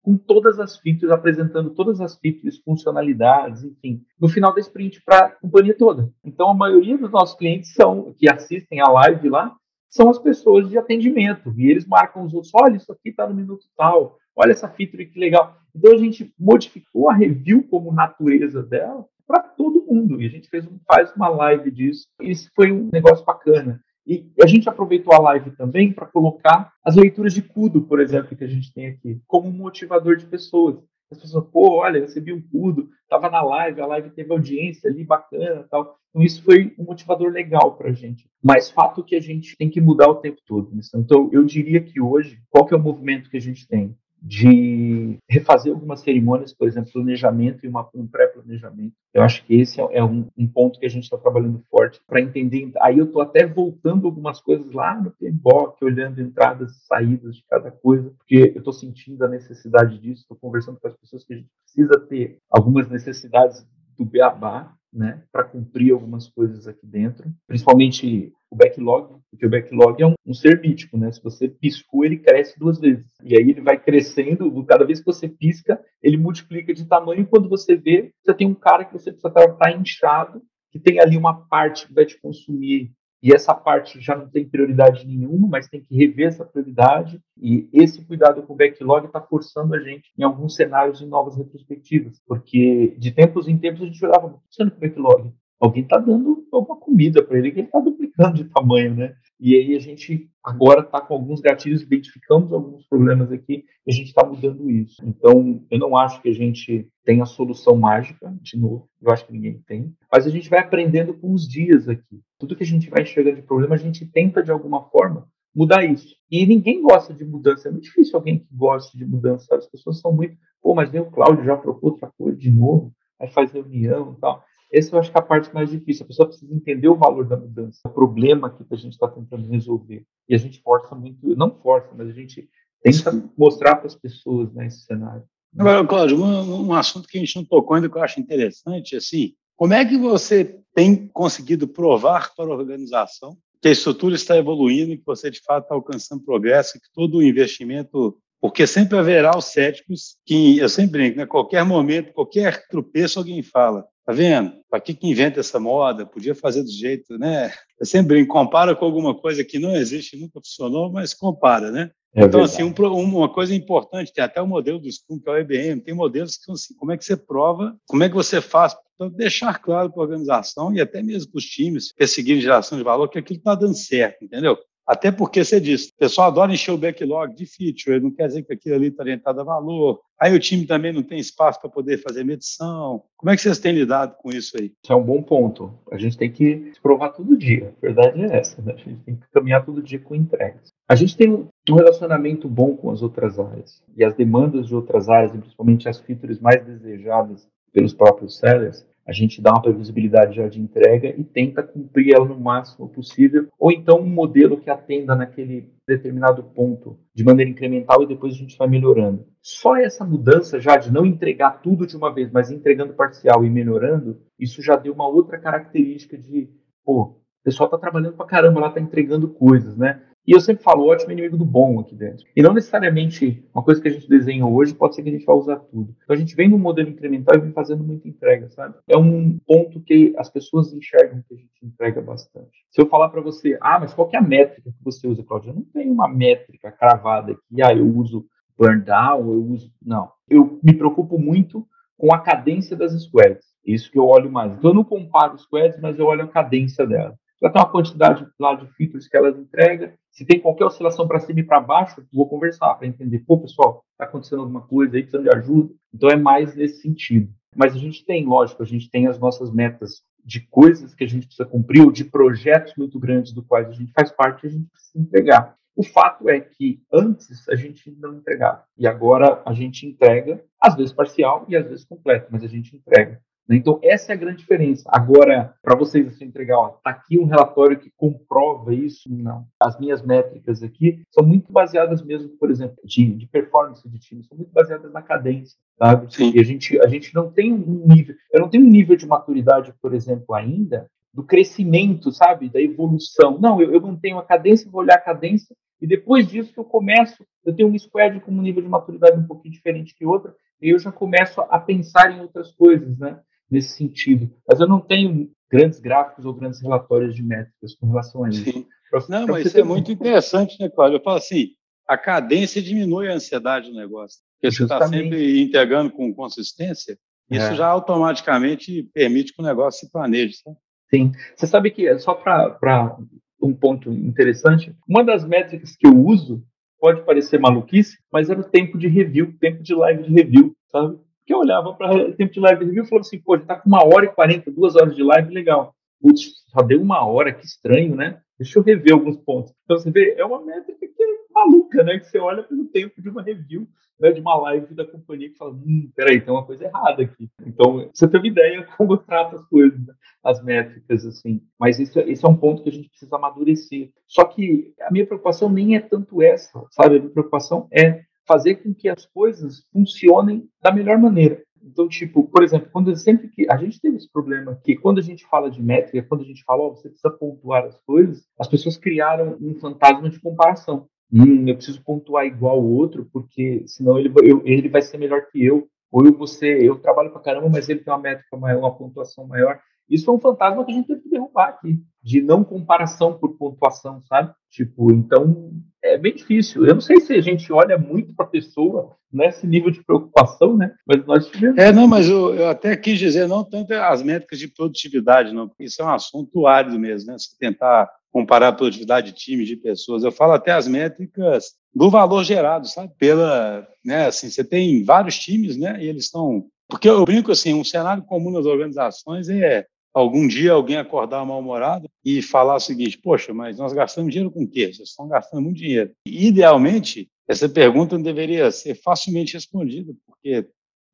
[0.04, 5.26] com todas as features, apresentando todas as features, funcionalidades, enfim, no final da sprint para
[5.26, 6.12] a companhia toda.
[6.24, 9.56] Então, a maioria dos nossos clientes são que assistem a live lá
[9.92, 12.52] são as pessoas de atendimento e eles marcam os outros.
[12.56, 14.18] Olha, isso aqui está no minuto tal.
[14.34, 15.58] Olha essa feature que legal.
[15.76, 20.50] Então, a gente modificou a review como natureza dela para todo mundo e a gente
[20.50, 22.06] fez um, faz uma live disso.
[22.22, 23.82] Isso foi um negócio bacana.
[24.06, 28.36] E a gente aproveitou a live também para colocar as leituras de CUDO, por exemplo,
[28.36, 30.78] que a gente tem aqui, como um motivador de pessoas.
[31.12, 35.04] As pessoas, pô, olha, recebi um CUDO, estava na live, a live teve audiência ali
[35.04, 35.98] bacana tal.
[36.10, 38.30] Então, isso foi um motivador legal para a gente.
[38.42, 40.74] Mas fato que a gente tem que mudar o tempo todo.
[40.74, 40.82] Né?
[40.96, 43.96] Então, eu diria que hoje, qual que é o movimento que a gente tem?
[44.22, 48.94] De refazer algumas cerimônias, por exemplo, planejamento e uma, um pré-planejamento.
[49.14, 52.00] Eu acho que esse é, é um, um, ponto que a gente está trabalhando forte
[52.08, 52.72] para entender.
[52.80, 57.44] Aí eu estou até voltando algumas coisas lá no PMBOK, olhando entradas e saídas de
[57.50, 61.34] cada coisa, porque eu estou sentindo a necessidade disso, estou conversando com as pessoas que
[61.34, 63.66] a gente precisa ter algumas necessidades
[63.98, 70.01] do beabá, né, para cumprir algumas coisas aqui dentro, principalmente o backlog, porque o backlog
[70.01, 71.10] é um, um, ser mítico, né?
[71.12, 73.10] Se você piscou, ele cresce duas vezes.
[73.23, 77.25] E aí ele vai crescendo, cada vez que você pisca, ele multiplica de tamanho.
[77.25, 81.15] Quando você vê, você tem um cara que você precisa estar inchado, que tem ali
[81.15, 82.91] uma parte que vai te consumir
[83.24, 87.22] e essa parte já não tem prioridade nenhuma, mas tem que rever essa prioridade.
[87.38, 91.38] E esse cuidado com o backlog está forçando a gente em alguns cenários de novas
[91.38, 95.32] retrospectivas, porque de tempos em tempos a gente olhava, o que está com o backlog?
[95.62, 99.13] Alguém está dando alguma comida para ele, que ele está duplicando de tamanho, né?
[99.39, 103.93] E aí a gente agora está com alguns gatilhos, identificamos alguns problemas aqui e a
[103.93, 105.04] gente está mudando isso.
[105.06, 109.26] Então, eu não acho que a gente tenha a solução mágica, de novo, eu acho
[109.26, 112.21] que ninguém tem, mas a gente vai aprendendo com os dias aqui.
[112.39, 115.84] Tudo que a gente vai enxergando de problema, a gente tenta de alguma forma mudar
[115.84, 116.15] isso.
[116.30, 119.63] E ninguém gosta de mudança, é muito difícil alguém que goste de mudança, sabe?
[119.63, 122.91] As pessoas são muito, pô, mas nem o Cláudio já propôs outra coisa de novo,
[123.19, 124.43] aí faz reunião e tal.
[124.72, 126.04] Essa eu acho que é a parte mais difícil.
[126.04, 129.50] A pessoa precisa entender o valor da mudança, o problema que a gente está tentando
[129.50, 130.06] resolver.
[130.30, 132.50] E a gente força muito, não força, mas a gente
[132.82, 135.24] tenta mostrar para as pessoas né, esse cenário.
[135.58, 138.96] Agora, Cláudio, um, um, assunto que a gente não tocou ainda que eu acho interessante,
[138.96, 144.38] assim, como é que você tem conseguido provar para a organização que a estrutura está
[144.38, 149.38] evoluindo, que você de fato está alcançando progresso, que todo o investimento porque sempre haverá
[149.38, 151.28] os céticos que, eu sempre brinco, né?
[151.28, 154.52] qualquer momento, qualquer tropeço, alguém fala, Tá vendo?
[154.69, 156.06] Para que, que inventa essa moda?
[156.06, 157.50] Podia fazer do jeito, né?
[157.80, 161.91] Eu sempre brinco, compara com alguma coisa que não existe, nunca funcionou, mas compara, né?
[162.13, 165.32] É então, assim, um, uma coisa importante, tem até o modelo do Scrum, que é
[165.32, 168.15] o IBM, tem modelos que são assim, como é que você prova, como é que
[168.15, 172.41] você faz para deixar claro para a organização e até mesmo para os times perseguirem
[172.41, 174.58] geração de valor que aquilo está dando certo, entendeu?
[174.91, 178.43] Até porque você disse, o pessoal adora encher o backlog de feature, não quer dizer
[178.43, 180.01] que aquilo ali está orientado a valor.
[180.19, 183.01] Aí o time também não tem espaço para poder fazer medição.
[183.15, 184.73] Como é que vocês têm lidado com isso aí?
[184.84, 185.73] Isso é um bom ponto.
[185.89, 187.73] A gente tem que se provar todo dia.
[187.77, 188.73] A verdade é essa, né?
[188.73, 190.73] A gente tem que caminhar todo dia com entregas.
[190.89, 193.82] A gente tem um relacionamento bom com as outras áreas.
[193.95, 199.12] E as demandas de outras áreas, principalmente as features mais desejadas pelos próprios sellers, a
[199.12, 203.72] gente dá uma previsibilidade já de entrega e tenta cumprir ela no máximo possível, ou
[203.72, 208.58] então um modelo que atenda naquele determinado ponto de maneira incremental e depois a gente
[208.58, 209.26] vai melhorando.
[209.42, 213.50] Só essa mudança já de não entregar tudo de uma vez, mas entregando parcial e
[213.50, 216.50] melhorando, isso já deu uma outra característica de,
[216.86, 220.02] pô, o pessoal está trabalhando para caramba, lá está entregando coisas, né?
[220.28, 222.26] E eu sempre falo, ótimo inimigo do bom aqui dentro.
[222.36, 225.26] E não necessariamente uma coisa que a gente desenhou hoje pode ser que a gente
[225.26, 225.96] vá usar tudo.
[226.04, 228.76] Então a gente vem no modelo incremental e vem fazendo muita entrega, sabe?
[228.88, 232.52] É um ponto que as pessoas enxergam que a gente entrega bastante.
[232.70, 235.50] Se eu falar para você, ah, mas qual é a métrica que você usa, Cláudio?
[235.50, 239.72] Eu não tenho uma métrica cravada aqui, ah, eu uso burn down, eu uso.
[239.82, 240.12] Não.
[240.30, 243.46] Eu me preocupo muito com a cadência das squads.
[243.66, 244.54] Isso que eu olho mais.
[244.54, 248.27] Então eu não comparo squads, mas eu olho a cadência dela ela tem uma quantidade
[248.39, 249.91] lá de features que elas entregam.
[250.12, 253.19] Se tem qualquer oscilação para cima e para baixo, vou conversar para entender.
[253.19, 255.73] Pô, pessoal, está acontecendo alguma coisa aí, precisando de ajuda.
[255.93, 257.34] Então é mais nesse sentido.
[257.56, 261.08] Mas a gente tem, lógico, a gente tem as nossas metas de coisas que a
[261.08, 264.47] gente precisa cumprir ou de projetos muito grandes do quais a gente faz parte e
[264.47, 265.56] a gente precisa entregar.
[265.75, 270.75] O fato é que antes a gente não entregava e agora a gente entrega, às
[270.75, 273.21] vezes parcial e às vezes completo, mas a gente entrega.
[273.47, 273.58] Né?
[273.58, 274.84] Então, essa é a grande diferença.
[274.88, 279.10] Agora, para vocês assim, entregar, ó, tá aqui um relatório que comprova isso?
[279.12, 279.45] Não.
[279.60, 284.23] As minhas métricas aqui são muito baseadas mesmo, por exemplo, de, de performance de time,
[284.23, 286.13] são muito baseadas na cadência, sabe?
[286.13, 286.32] Sim.
[286.36, 289.06] E a gente, a gente não tem um nível, eu não tenho um nível de
[289.06, 292.49] maturidade, por exemplo, ainda, do crescimento, sabe?
[292.49, 293.38] Da evolução.
[293.38, 296.63] Não, eu, eu mantenho a cadência, vou olhar a cadência, e depois disso que eu
[296.63, 300.34] começo, eu tenho um squad com um nível de maturidade um pouquinho diferente que outra,
[300.62, 303.19] e eu já começo a pensar em outras coisas, né?
[303.52, 304.32] Nesse sentido.
[304.48, 308.46] Mas eu não tenho grandes gráficos ou grandes relatórios de métricas com relação a isso.
[308.46, 308.66] Sim.
[308.90, 310.98] Pra, não, pra mas isso é muito interessante, né, Cláudio?
[310.98, 311.50] Eu falo assim,
[311.88, 314.20] a cadência diminui a ansiedade do negócio.
[314.40, 316.98] Porque você está sempre integrando com consistência,
[317.30, 317.56] isso é.
[317.56, 320.38] já automaticamente permite que o negócio se planeje.
[320.44, 320.58] Sabe?
[320.90, 321.12] Sim.
[321.36, 322.98] Você sabe que, só para
[323.42, 326.44] um ponto interessante, uma das métricas que eu uso
[326.80, 331.00] pode parecer maluquice, mas era o tempo de review, tempo de live de review, sabe?
[331.26, 333.56] Que eu olhava para o tempo de live review e falava assim, pô, ele tá
[333.56, 335.74] com uma hora e quarenta, duas horas de live, legal.
[336.02, 338.20] Putz, só deu uma hora, que estranho, né?
[338.38, 339.54] Deixa eu rever alguns pontos.
[339.64, 342.00] Então você vê, é uma métrica que maluca, né?
[342.00, 343.68] Que você olha pelo tempo de uma review,
[344.00, 347.30] né, de uma live da companhia que fala, hum, peraí, tem uma coisa errada aqui.
[347.46, 349.94] Então, você tem uma ideia como trata as coisas, né?
[350.24, 351.42] as métricas, assim.
[351.60, 353.92] Mas isso, esse é um ponto que a gente precisa amadurecer.
[354.08, 356.96] Só que a minha preocupação nem é tanto essa, sabe?
[356.96, 361.42] A minha preocupação é fazer com que as coisas funcionem da melhor maneira.
[361.64, 365.04] Então, tipo, por exemplo, quando sempre que a gente teve esse problema que quando a
[365.04, 368.48] gente fala de métrica, quando a gente fala, oh, você precisa pontuar as coisas, as
[368.48, 370.88] pessoas criaram um fantasma de comparação.
[371.14, 375.28] Hum, eu preciso pontuar igual o outro, porque senão ele, eu, ele vai ser melhor
[375.30, 375.68] que eu.
[375.92, 379.28] Ou eu, você, eu trabalho pra caramba, mas ele tem uma métrica maior, uma pontuação
[379.28, 379.60] maior.
[379.91, 383.38] Isso é um fantasma que a gente teve que derrubar aqui, de não comparação por
[383.38, 384.34] pontuação, sabe?
[384.49, 385.51] Tipo, então
[385.84, 386.65] é bem difícil.
[386.65, 390.56] Eu não sei se a gente olha muito para a pessoa nesse nível de preocupação,
[390.56, 390.73] né?
[390.88, 391.58] Mas nós tivemos.
[391.58, 395.49] É, não, mas eu, eu, até quis dizer, não tanto as métricas de produtividade, não,
[395.49, 397.17] porque isso é um assunto árido mesmo, né?
[397.19, 400.06] Se tentar comparar a produtividade de times, de pessoas.
[400.06, 402.93] Eu falo até as métricas do valor gerado, sabe?
[402.97, 405.84] Pela, né, assim, você tem vários times, né?
[405.84, 410.54] E eles estão porque eu brinco assim, um cenário comum nas organizações é algum dia
[410.54, 414.73] alguém acordar mal-humorado e falar o seguinte: Poxa, mas nós gastamos dinheiro com o quê?
[414.73, 415.91] Vocês estão gastando muito dinheiro.
[416.06, 420.47] idealmente, essa pergunta deveria ser facilmente respondida, porque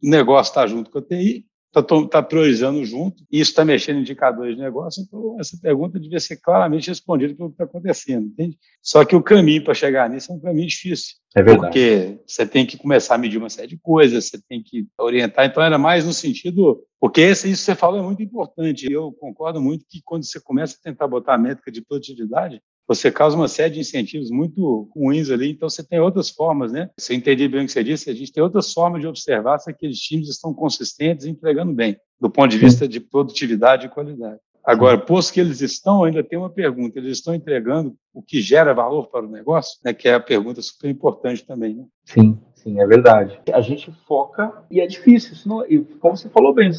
[0.03, 1.45] o negócio está junto com a TI,
[1.80, 6.00] está tá priorizando junto, e isso está mexendo em indicadores de negócio, então essa pergunta
[6.00, 8.58] devia ser claramente respondida pelo que está acontecendo, entende?
[8.82, 11.16] Só que o caminho para chegar nisso é um caminho difícil.
[11.36, 11.68] É verdade.
[11.68, 15.46] Porque você tem que começar a medir uma série de coisas, você tem que orientar,
[15.46, 19.12] então era mais no sentido, porque esse, isso que você falou é muito importante, eu
[19.13, 23.36] concordo muito que quando você começa a tentar botar a métrica de produtividade, você causa
[23.36, 26.89] uma série de incentivos muito ruins ali, então você tem outras formas, né?
[26.97, 29.60] Se eu entendi bem o que você disse, a gente tem outras formas de observar
[29.60, 33.89] se aqueles times estão consistentes e entregando bem, do ponto de vista de produtividade e
[33.89, 34.39] qualidade.
[34.67, 38.73] Agora, posto que eles estão, ainda tem uma pergunta: eles estão entregando o que gera
[38.73, 39.80] valor para o negócio?
[39.84, 41.76] Né, que é a pergunta super importante também.
[41.76, 41.86] Né?
[42.04, 43.39] Sim, sim, é verdade.
[43.54, 45.63] A gente foca e é difícil, senão,
[46.02, 46.69] como você falou bem,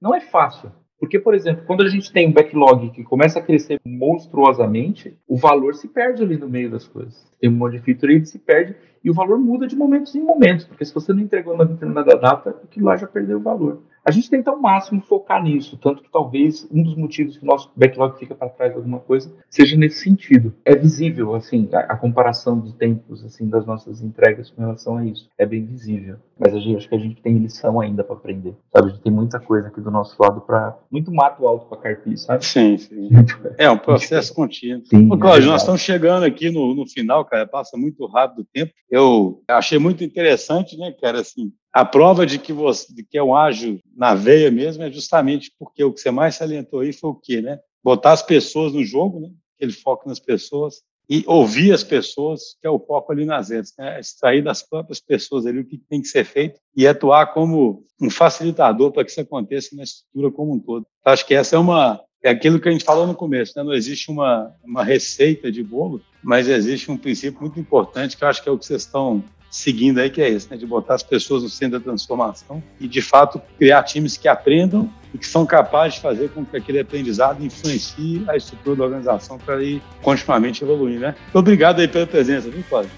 [0.00, 0.72] não é fácil.
[0.98, 5.36] Porque, por exemplo, quando a gente tem um backlog que começa a crescer monstruosamente, o
[5.36, 7.30] valor se perde ali no meio das coisas.
[7.38, 10.22] Tem um monte de feature e se perde, e o valor muda de momentos em
[10.22, 13.82] momentos, porque se você não entregou na determinada data, aquilo lá já perdeu o valor.
[14.06, 17.46] A gente tenta ao máximo focar nisso, tanto que talvez um dos motivos que o
[17.46, 20.54] nosso backlog fica para trás de alguma coisa seja nesse sentido.
[20.64, 25.04] É visível, assim, a, a comparação dos tempos, assim, das nossas entregas com relação a
[25.04, 25.28] isso.
[25.36, 26.18] É bem visível.
[26.38, 28.86] Mas gente, acho que a gente tem lição ainda para aprender, sabe?
[28.86, 32.16] A gente tem muita coisa aqui do nosso lado para muito mato alto para carpir,
[32.16, 32.46] sabe?
[32.46, 33.08] Sim, sim.
[33.58, 34.84] É um processo contínuo.
[34.86, 38.42] Sim, Ô, Cláudio, é nós estamos chegando aqui no, no final, cara, passa muito rápido
[38.42, 38.72] o tempo.
[38.88, 43.22] Eu achei muito interessante, né, cara, assim, a prova de que você de que é
[43.22, 47.10] um ágil na veia mesmo é justamente porque o que você mais salientou aí foi
[47.10, 47.58] o quê, né?
[47.84, 49.28] Botar as pessoas no jogo, né?
[49.54, 53.74] Aquele foco nas pessoas e ouvir as pessoas, que é o foco ali nas redes,
[53.78, 54.00] né?
[54.00, 58.08] Extrair das próprias pessoas ali o que tem que ser feito e atuar como um
[58.08, 60.86] facilitador para que isso aconteça na estrutura como um todo.
[61.00, 63.62] Então, acho que essa é uma é aquilo que a gente falou no começo, né?
[63.62, 68.28] Não existe uma, uma receita de bolo, mas existe um princípio muito importante que eu
[68.28, 70.94] acho que é o que vocês estão seguindo aí, que é esse, né, de botar
[70.94, 75.26] as pessoas no centro da transformação e, de fato, criar times que aprendam e que
[75.26, 79.82] são capazes de fazer com que aquele aprendizado influencie a estrutura da organização para ir
[80.02, 81.14] continuamente evoluindo, né?
[81.32, 82.90] Obrigado aí pela presença, viu, Cláudio?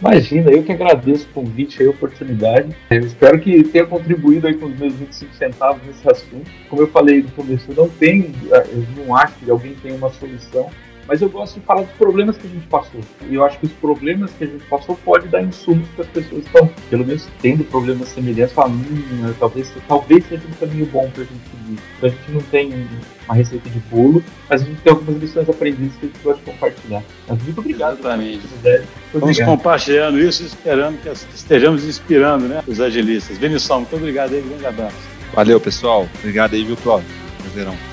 [0.00, 2.74] Imagina, eu que agradeço o convite e a oportunidade.
[2.90, 6.50] Eu espero que tenha contribuído aí com os meus 25 centavos nesse assunto.
[6.68, 10.10] Como eu falei no começo, eu não tenho, eu não acho que alguém tem uma
[10.10, 10.70] solução
[11.10, 13.00] mas eu gosto de falar dos problemas que a gente passou.
[13.28, 16.10] E eu acho que os problemas que a gente passou pode dar insumos para as
[16.12, 20.86] pessoas que estão, pelo menos, tendo problemas semelhantes, falar, hum, talvez, talvez seja um caminho
[20.86, 21.80] bom para a gente seguir.
[21.98, 22.88] Então a gente não tem
[23.24, 26.40] uma receita de bolo, mas a gente tem algumas lições aprendidas que a gente pode
[26.42, 27.02] compartilhar.
[27.26, 27.98] Mas muito obrigado.
[27.98, 28.46] Exatamente.
[29.12, 29.48] Vamos obrigado.
[29.48, 33.36] compartilhando isso, esperando que estejamos inspirando né, os agilistas.
[33.36, 35.08] Benção, muito obrigado aí, grande abraço.
[35.34, 36.06] Valeu, pessoal.
[36.20, 37.08] Obrigado aí, viu, Cláudio?
[37.42, 37.89] Prazerão.